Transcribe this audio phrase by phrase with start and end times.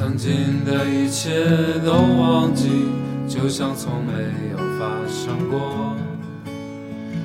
[0.00, 1.44] 曾经的一切
[1.84, 2.86] 都忘记，
[3.28, 4.12] 就像从没
[4.50, 5.94] 有发生过。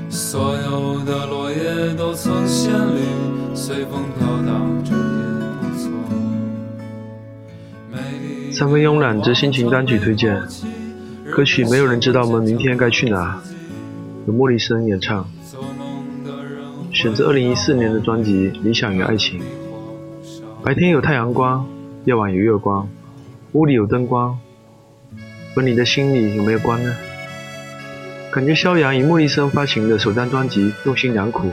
[0.10, 5.00] 所有的落叶都曾鲜绿，随风飘荡着也
[5.62, 5.90] 不错。
[7.90, 10.38] 美丽三分慵懒之心情单曲推荐，
[11.34, 13.42] 歌曲《没有人知道我们明天该去哪》，
[14.28, 15.26] 由莫里森演唱，
[16.92, 19.40] 选自2014年的专辑《理想与爱情》。
[20.62, 21.66] 白天有太阳光，
[22.06, 22.88] 夜晚有月光，
[23.54, 24.38] 屋里有灯光，
[25.56, 26.96] 而你的心里有没有光呢？
[28.32, 31.50] 感觉萧阳以莫里森发行的首张专辑用心良苦。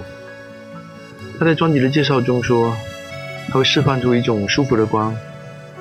[1.39, 2.77] 他在专辑的介绍中说，
[3.49, 5.17] 他会释放出一种舒服的光，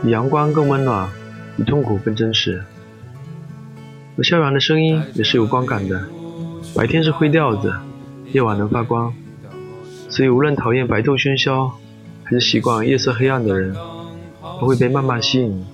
[0.02, 1.10] 比阳光更温暖，
[1.58, 2.64] 比痛苦更真实。
[4.18, 6.06] 而萧阳的声音也是有光感的，
[6.74, 7.74] 白天是灰调子，
[8.32, 9.14] 夜晚能发光，
[10.08, 11.74] 所以无论讨厌白昼喧嚣，
[12.24, 13.76] 还是习惯夜色黑暗的人，
[14.62, 15.66] 都会被慢慢吸引，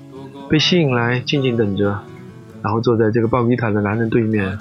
[0.49, 1.99] 被吸引来静静等着，
[2.63, 4.57] 然后坐在这个抱吉他的男人对面，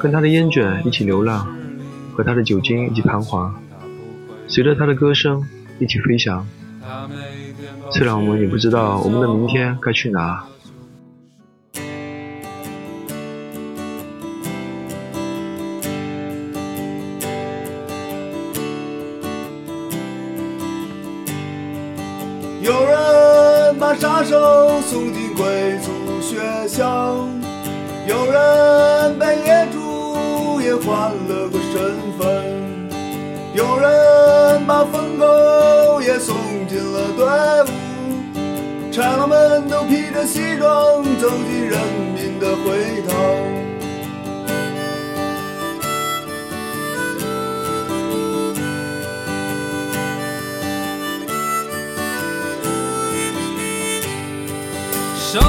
[0.00, 1.48] 跟他的烟卷一起流浪，
[2.14, 3.52] 和他的酒精一起彷徨，
[4.46, 5.42] 随着他的歌声
[5.80, 6.46] 一起飞翔。
[7.90, 10.44] 虽然我们也不知道我们的明天该去哪。
[22.62, 23.05] 有人
[23.78, 25.90] 把杀手送进贵族
[26.22, 27.14] 学校，
[28.06, 32.26] 有人被野猪也换了个身份，
[33.54, 36.34] 有人把疯狗也送
[36.66, 37.26] 进了队
[37.64, 37.70] 伍。
[38.90, 41.78] 豺狼们都披着西装走进人
[42.14, 43.65] 民的会堂。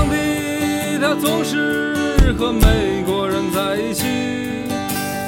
[0.09, 4.03] 的他总是和美国人在一起。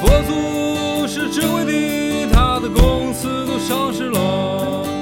[0.02, 4.99] 佛祖是智慧的他的公司都上市了。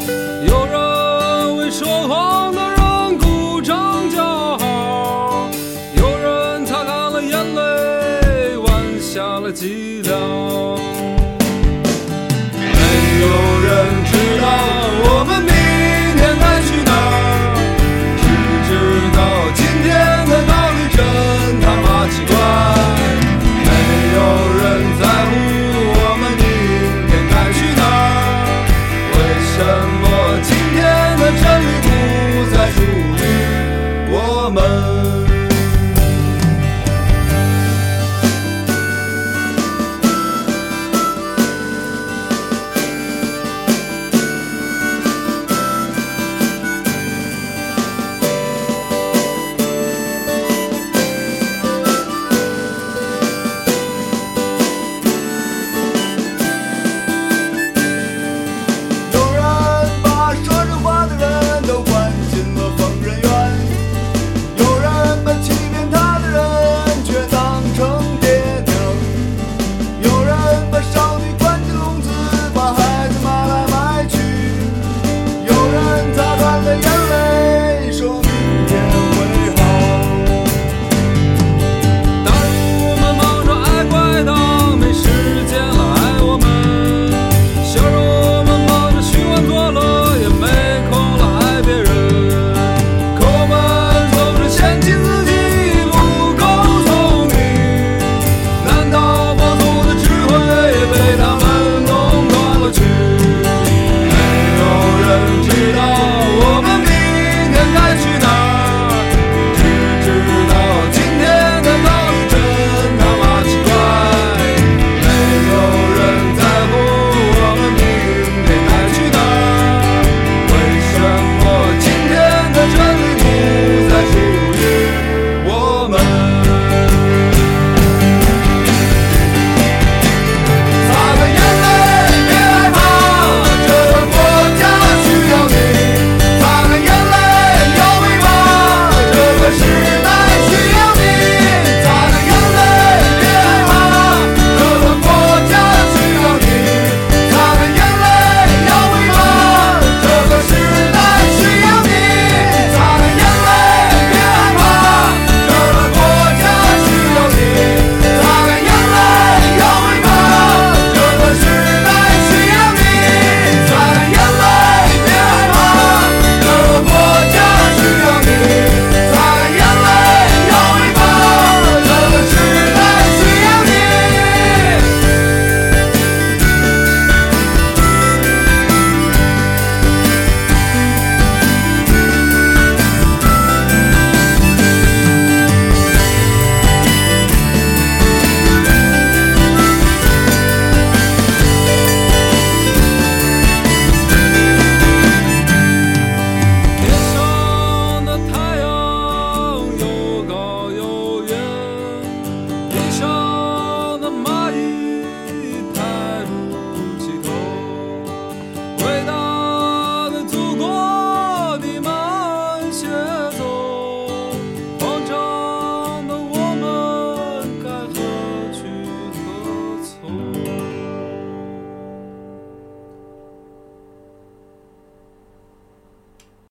[202.91, 203.26] show.